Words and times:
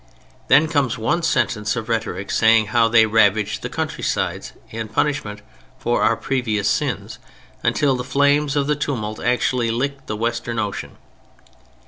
Then 0.47 0.67
comes 0.67 0.97
one 0.97 1.21
sentence 1.21 1.75
of 1.75 1.87
rhetoric 1.87 2.31
saying 2.31 2.69
how 2.73 2.87
they 2.87 3.05
ravaged 3.05 3.61
the 3.61 3.69
countrysides 3.69 4.51
"in 4.71 4.87
punishment 4.87 5.43
for 5.77 6.01
our 6.01 6.17
previous 6.17 6.67
sins," 6.67 7.19
until 7.61 7.95
the 7.95 8.03
"flames" 8.03 8.55
of 8.55 8.65
the 8.65 8.75
tumult 8.75 9.19
actually 9.19 9.69
"licked 9.69 10.07
the 10.07 10.15
Western 10.17 10.57
Ocean." 10.57 10.97